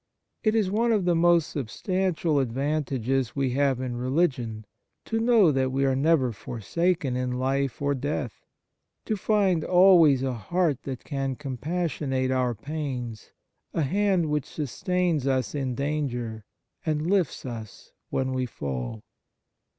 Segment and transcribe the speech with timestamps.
[0.43, 4.65] It is one of the most sub stantial advantages we have in religion
[5.05, 8.47] to know that we are never forsaken in life or death;
[9.05, 13.29] to find always a heart that can com passionate our pains,
[13.75, 16.45] a hand which sustains us in danger
[16.83, 19.03] and lifts us when we fall.